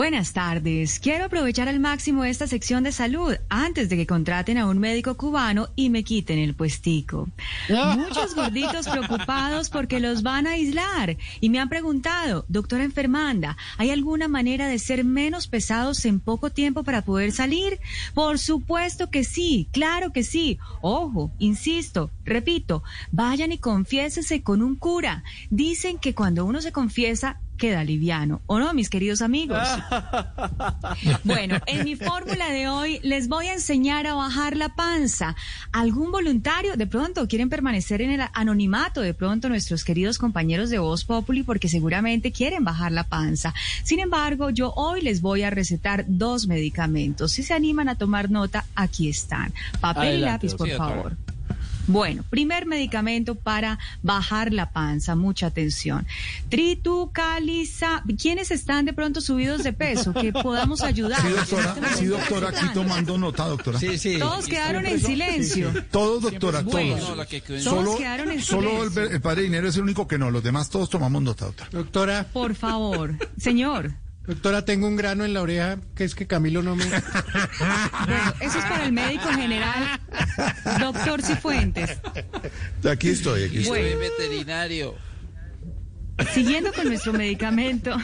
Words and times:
Buenas 0.00 0.32
tardes. 0.32 0.98
Quiero 0.98 1.26
aprovechar 1.26 1.68
al 1.68 1.78
máximo 1.78 2.24
esta 2.24 2.46
sección 2.46 2.84
de 2.84 2.90
salud 2.90 3.34
antes 3.50 3.90
de 3.90 3.98
que 3.98 4.06
contraten 4.06 4.56
a 4.56 4.66
un 4.66 4.78
médico 4.78 5.18
cubano 5.18 5.68
y 5.76 5.90
me 5.90 6.04
quiten 6.04 6.38
el 6.38 6.54
puestico. 6.54 7.28
Muchos 7.68 8.34
gorditos 8.34 8.88
preocupados 8.88 9.68
porque 9.68 10.00
los 10.00 10.22
van 10.22 10.46
a 10.46 10.52
aislar 10.52 11.18
y 11.42 11.50
me 11.50 11.60
han 11.60 11.68
preguntado, 11.68 12.46
doctora 12.48 12.84
enfermanda, 12.84 13.58
¿hay 13.76 13.90
alguna 13.90 14.26
manera 14.26 14.68
de 14.68 14.78
ser 14.78 15.04
menos 15.04 15.48
pesados 15.48 16.02
en 16.06 16.18
poco 16.18 16.48
tiempo 16.48 16.82
para 16.82 17.02
poder 17.02 17.30
salir? 17.30 17.78
Por 18.14 18.38
supuesto 18.38 19.10
que 19.10 19.22
sí, 19.22 19.68
claro 19.70 20.14
que 20.14 20.24
sí. 20.24 20.58
Ojo, 20.80 21.30
insisto, 21.38 22.10
repito, 22.24 22.82
vayan 23.12 23.52
y 23.52 23.58
confiésese 23.58 24.42
con 24.42 24.62
un 24.62 24.76
cura. 24.76 25.24
Dicen 25.50 25.98
que 25.98 26.14
cuando 26.14 26.46
uno 26.46 26.62
se 26.62 26.72
confiesa, 26.72 27.38
queda 27.60 27.84
liviano. 27.84 28.40
¿O 28.46 28.58
no, 28.58 28.72
mis 28.72 28.88
queridos 28.88 29.20
amigos? 29.20 29.62
bueno, 31.24 31.58
en 31.66 31.84
mi 31.84 31.94
fórmula 31.94 32.48
de 32.48 32.68
hoy 32.68 32.98
les 33.02 33.28
voy 33.28 33.46
a 33.46 33.52
enseñar 33.52 34.06
a 34.06 34.14
bajar 34.14 34.56
la 34.56 34.70
panza. 34.70 35.36
¿Algún 35.70 36.10
voluntario 36.10 36.76
de 36.76 36.86
pronto 36.86 37.28
quieren 37.28 37.50
permanecer 37.50 38.00
en 38.00 38.12
el 38.12 38.22
anonimato? 38.32 39.02
De 39.02 39.14
pronto 39.14 39.48
nuestros 39.50 39.84
queridos 39.84 40.18
compañeros 40.18 40.70
de 40.70 40.78
Voz 40.78 41.04
Populi 41.04 41.42
porque 41.42 41.68
seguramente 41.68 42.32
quieren 42.32 42.64
bajar 42.64 42.92
la 42.92 43.04
panza. 43.04 43.54
Sin 43.84 44.00
embargo, 44.00 44.48
yo 44.48 44.72
hoy 44.74 45.02
les 45.02 45.20
voy 45.20 45.42
a 45.42 45.50
recetar 45.50 46.06
dos 46.08 46.46
medicamentos. 46.46 47.32
Si 47.32 47.42
se 47.42 47.52
animan 47.52 47.90
a 47.90 47.94
tomar 47.94 48.30
nota, 48.30 48.64
aquí 48.74 49.10
están. 49.10 49.52
Papel 49.80 50.18
y 50.18 50.22
lápiz, 50.22 50.54
por 50.54 50.70
favor. 50.70 51.16
Bueno, 51.90 52.24
primer 52.30 52.66
medicamento 52.66 53.34
para 53.34 53.78
bajar 54.02 54.52
la 54.52 54.70
panza, 54.70 55.16
mucha 55.16 55.46
atención. 55.46 56.06
Tritucaliza. 56.48 58.02
¿Quiénes 58.20 58.50
están 58.50 58.84
de 58.84 58.92
pronto 58.92 59.20
subidos 59.20 59.64
de 59.64 59.72
peso? 59.72 60.12
Que 60.12 60.32
podamos 60.32 60.82
ayudar. 60.82 61.20
Sí, 61.20 61.28
doctora, 61.28 61.76
sí, 61.96 62.04
doctora, 62.06 62.48
aquí 62.50 62.66
tomando 62.72 63.18
nota, 63.18 63.46
doctora. 63.46 63.78
Sí, 63.78 63.98
sí. 63.98 64.18
Todos 64.18 64.46
quedaron 64.46 64.86
en 64.86 65.00
silencio. 65.00 65.72
Todos, 65.90 66.22
doctora, 66.22 66.62
Bueno, 66.62 66.96
todos. 66.96 67.16
No, 67.16 67.26
que 67.26 67.40
Todos 67.40 67.62
Solo, 67.64 67.96
quedaron 67.96 68.30
en 68.30 68.42
solo 68.42 68.84
el, 68.84 68.90
silencio. 68.90 69.16
el 69.16 69.20
padre 69.20 69.42
Dinero 69.42 69.68
es 69.68 69.76
el 69.76 69.82
único 69.82 70.06
que 70.06 70.18
no, 70.18 70.30
los 70.30 70.42
demás 70.42 70.70
todos 70.70 70.88
tomamos 70.90 71.22
nota, 71.22 71.46
doctora. 71.46 71.70
Doctora, 71.72 72.26
Por 72.32 72.54
favor, 72.54 73.16
señor. 73.36 73.92
Doctora, 74.30 74.64
tengo 74.64 74.86
un 74.86 74.96
grano 74.96 75.24
en 75.24 75.34
la 75.34 75.42
oreja 75.42 75.78
que 75.94 76.04
es 76.04 76.14
que 76.14 76.26
Camilo 76.26 76.62
no 76.62 76.76
me... 76.76 76.84
Bueno, 78.06 78.34
eso 78.40 78.58
es 78.58 78.64
para 78.64 78.84
el 78.84 78.92
médico 78.92 79.28
general, 79.28 80.00
doctor 80.80 81.22
Cifuentes. 81.22 81.98
Aquí 82.90 83.08
estoy, 83.10 83.44
aquí 83.44 83.58
estoy. 83.58 83.80
Bueno. 83.82 83.88
Soy 83.90 84.08
veterinario. 84.08 84.94
Siguiendo 86.32 86.72
con 86.72 86.88
nuestro 86.88 87.12
medicamento. 87.12 87.96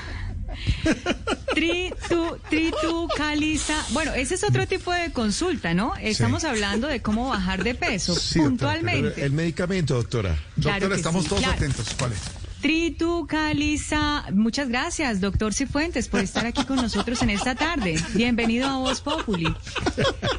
Tritu, 1.54 2.38
tritucaliza. 2.48 3.74
Bueno, 3.90 4.14
ese 4.14 4.34
es 4.34 4.44
otro 4.44 4.66
tipo 4.66 4.92
de 4.92 5.12
consulta, 5.12 5.74
¿no? 5.74 5.94
Estamos 5.96 6.44
hablando 6.44 6.86
de 6.88 7.02
cómo 7.02 7.28
bajar 7.28 7.62
de 7.62 7.74
peso 7.74 8.14
Sí, 8.14 8.38
puntualmente. 8.38 9.24
El 9.24 9.32
medicamento, 9.32 9.94
doctora. 9.94 10.36
Claro 10.60 10.80
doctora, 10.80 10.96
estamos 10.96 11.24
sí, 11.24 11.28
todos 11.28 11.42
claro. 11.42 11.56
atentos. 11.56 11.94
¿Cuál 11.98 12.12
es? 12.12 12.45
Tritucaliza. 12.66 14.24
Muchas 14.32 14.68
gracias, 14.68 15.20
doctor 15.20 15.54
Cifuentes, 15.54 16.08
por 16.08 16.18
estar 16.18 16.46
aquí 16.46 16.64
con 16.64 16.78
nosotros 16.78 17.22
en 17.22 17.30
esta 17.30 17.54
tarde. 17.54 17.94
Bienvenido 18.12 18.66
a 18.66 18.78
Voz 18.78 19.00
Populi. 19.00 19.54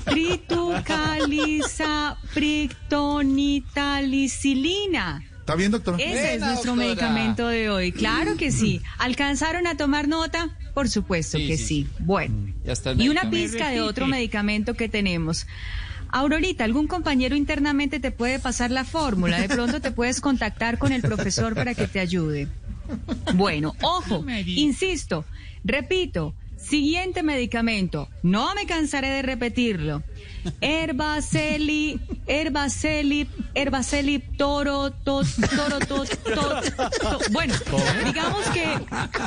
Tritucaliza 0.04 2.18
prictonitalicilina. 2.34 5.24
¿Está 5.40 5.56
bien, 5.56 5.72
doctora? 5.72 5.96
Ese 6.00 6.36
es 6.36 6.42
nuestro 6.42 6.72
doctora. 6.72 6.76
medicamento 6.76 7.48
de 7.48 7.70
hoy. 7.70 7.94
Claro 7.94 8.36
que 8.36 8.52
sí. 8.52 8.82
¿Alcanzaron 8.98 9.66
a 9.66 9.78
tomar 9.78 10.10
nota? 10.10 10.50
Por 10.74 10.90
supuesto 10.90 11.38
Sí, 11.38 11.48
que 11.48 11.58
sí. 11.58 11.88
Bueno. 12.00 12.54
Ya 12.66 12.74
está 12.74 12.92
el 12.92 13.02
Y 13.02 13.08
una 13.08 13.30
pizca 13.30 13.70
de 13.70 13.80
otro 13.80 14.06
medicamento 14.06 14.74
que 14.74 14.90
tenemos. 14.90 15.48
Aurorita, 16.10 16.64
algún 16.64 16.88
compañero 16.88 17.36
internamente 17.36 18.00
te 18.00 18.12
puede 18.12 18.40
pasar 18.40 18.72
la 18.72 18.84
fórmula. 18.86 19.40
De 19.40 19.50
pronto 19.50 19.82
te 19.82 19.92
puedes 19.92 20.22
contactar 20.22 20.78
con 20.78 20.92
el 20.92 21.02
profesor 21.02 21.54
para 21.56 21.74
que 21.76 21.88
te 21.88 22.00
ayude. 22.00 22.48
Bueno, 23.34 23.74
ojo, 23.82 24.24
insisto, 24.62 25.26
repito, 25.66 26.34
siguiente 26.58 27.22
medicamento, 27.24 28.10
no 28.24 28.56
me 28.56 28.66
cansaré 28.66 29.10
de 29.10 29.22
repetirlo. 29.22 30.04
Herbaceli, 30.62 32.00
Herbaceli, 32.26 33.28
Herbaceli, 33.54 34.20
toro, 34.38 34.92
to, 34.92 35.22
toro, 35.56 35.80
to, 35.80 36.06
to- 36.06 36.62
to- 37.02 37.20
Bueno, 37.32 37.54
digamos 38.06 38.46
que, 38.50 38.66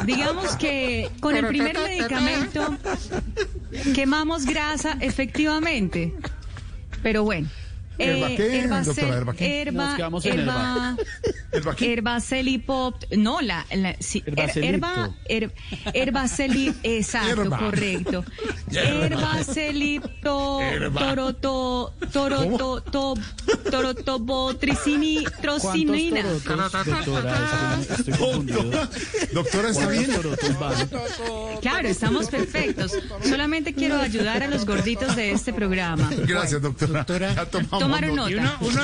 digamos 0.06 0.56
que 0.56 1.10
con 1.20 1.36
el 1.36 1.46
primer 1.46 1.78
medicamento 1.78 2.76
quemamos 3.94 4.46
grasa 4.46 4.96
efectivamente. 5.00 6.14
Pero 7.02 7.24
bueno. 7.24 7.48
¿Herba 7.98 8.28
qué, 8.28 8.64
Herbacel- 8.64 8.84
doctora? 8.84 9.16
¿Herba 9.16 9.32
qué? 9.34 9.60
herba- 9.62 9.84
Nos 9.86 9.96
quedamos 9.96 10.24
en 10.26 10.38
herba- 10.40 10.96
¿Herba? 10.96 10.96
Herbacelipop, 11.52 12.94
no, 13.16 13.40
la, 13.40 13.66
la 13.74 13.96
sí, 13.98 14.22
herba, 14.26 15.10
her- 15.28 15.52
herbaceli, 15.94 16.72
exacto, 16.82 17.42
Herba. 17.42 17.58
correcto. 17.58 18.24
Herbacelipto, 18.72 20.60
toroto, 20.94 21.94
toroto, 22.12 22.80
to, 22.82 23.14
torotobotricini, 23.70 25.24
trocinina. 25.40 26.22
Doctora, 26.22 26.68
doctora, 29.32 29.70
¿está 29.70 29.88
bien? 29.88 30.10
Claro, 31.60 31.88
estamos 31.88 32.28
perfectos. 32.28 32.92
Solamente 33.28 33.74
quiero 33.74 33.96
ayudar 34.00 34.42
a 34.42 34.48
los 34.48 34.64
gorditos 34.66 35.16
de 35.16 35.32
este 35.32 35.52
programa. 35.52 36.10
Gracias, 36.26 36.60
doctora. 36.62 37.04
Doctora. 37.04 37.46
Tomaron 37.78 38.14
nota. 38.16 38.30
Y 38.30 38.34
uno, 38.34 38.52
uno, 38.60 38.82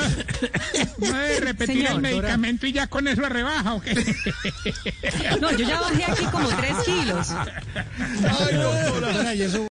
uno 0.97 1.17
debe 1.17 1.39
repetir 1.39 1.75
Señor. 1.77 1.91
el 1.93 2.01
medicamento 2.01 2.56
y 2.65 2.71
ya 2.71 2.87
con 2.87 3.07
eso 3.07 3.21
la 3.21 3.29
rebaja, 3.29 3.75
¿o 3.75 3.81
qué? 3.81 3.93
No, 5.41 5.51
yo 5.51 5.67
ya 5.67 5.79
bajé 5.81 6.03
aquí 6.11 6.25
como 6.25 6.47
tres 6.49 6.77
kilos. 6.85 7.27
Doctora, 8.21 9.35
y 9.35 9.41
eso... 9.43 9.67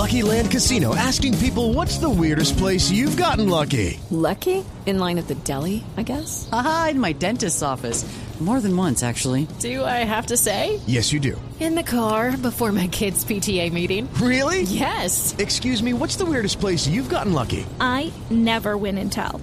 Lucky 0.00 0.22
Land 0.22 0.50
Casino 0.50 0.94
asking 0.94 1.36
people 1.38 1.74
what's 1.74 1.98
the 1.98 2.08
weirdest 2.08 2.56
place 2.56 2.90
you've 2.90 3.16
gotten 3.16 3.48
lucky? 3.48 4.00
Lucky? 4.10 4.64
In 4.86 4.98
line 4.98 5.18
at 5.18 5.28
the 5.28 5.34
deli, 5.34 5.84
I 5.96 6.02
guess? 6.02 6.48
Aha, 6.52 6.88
in 6.92 7.00
my 7.00 7.12
dentist's 7.12 7.62
office. 7.62 8.04
More 8.40 8.60
than 8.62 8.74
once, 8.74 9.02
actually. 9.02 9.46
Do 9.58 9.84
I 9.84 9.98
have 10.04 10.28
to 10.28 10.36
say? 10.38 10.80
Yes, 10.86 11.12
you 11.12 11.20
do. 11.20 11.38
In 11.60 11.74
the 11.74 11.82
car 11.82 12.38
before 12.38 12.72
my 12.72 12.86
kids' 12.86 13.22
PTA 13.22 13.70
meeting. 13.70 14.08
Really? 14.14 14.62
Yes. 14.62 15.34
Excuse 15.38 15.82
me, 15.82 15.92
what's 15.92 16.16
the 16.16 16.24
weirdest 16.24 16.58
place 16.58 16.88
you've 16.88 17.10
gotten 17.10 17.34
lucky? 17.34 17.66
I 17.80 18.10
never 18.30 18.78
win 18.78 18.96
and 18.96 19.12
tell. 19.12 19.42